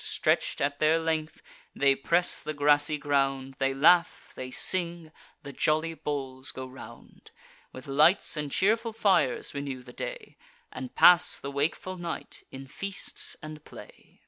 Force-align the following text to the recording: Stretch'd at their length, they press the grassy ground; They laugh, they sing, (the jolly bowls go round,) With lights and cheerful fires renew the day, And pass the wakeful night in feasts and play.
Stretch'd 0.03 0.63
at 0.63 0.79
their 0.79 0.97
length, 0.97 1.43
they 1.75 1.93
press 1.93 2.41
the 2.41 2.55
grassy 2.55 2.97
ground; 2.97 3.53
They 3.59 3.71
laugh, 3.71 4.31
they 4.35 4.49
sing, 4.49 5.11
(the 5.43 5.53
jolly 5.53 5.93
bowls 5.93 6.51
go 6.51 6.65
round,) 6.65 7.29
With 7.71 7.85
lights 7.85 8.35
and 8.35 8.51
cheerful 8.51 8.93
fires 8.93 9.53
renew 9.53 9.83
the 9.83 9.93
day, 9.93 10.37
And 10.71 10.95
pass 10.95 11.37
the 11.37 11.51
wakeful 11.51 11.97
night 11.97 12.45
in 12.49 12.65
feasts 12.65 13.37
and 13.43 13.63
play. 13.63 14.19